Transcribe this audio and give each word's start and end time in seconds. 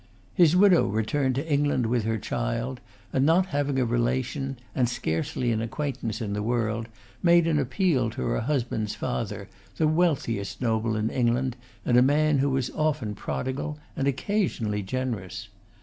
His 0.33 0.55
widow 0.55 0.87
returned 0.87 1.35
to 1.35 1.47
England 1.47 1.85
with 1.85 2.05
her 2.05 2.17
child; 2.17 2.79
and, 3.13 3.23
not 3.23 3.45
having 3.53 3.77
a 3.77 3.85
relation, 3.85 4.57
and 4.73 4.89
scarcely 4.89 5.51
an 5.51 5.61
acquaintance 5.61 6.21
in 6.21 6.33
the 6.33 6.41
world, 6.41 6.87
made 7.21 7.45
an 7.45 7.59
appeal 7.59 8.09
to 8.09 8.23
her 8.23 8.39
husband's 8.39 8.95
father, 8.95 9.47
the 9.77 9.87
wealthiest 9.87 10.59
noble 10.59 10.95
in 10.95 11.11
England 11.11 11.55
and 11.85 11.97
a 11.99 12.01
man 12.01 12.39
who 12.39 12.49
was 12.49 12.71
often 12.71 13.13
prodigal, 13.13 13.77
and 13.95 14.07
occasionally 14.07 14.81
generous. 14.81 15.49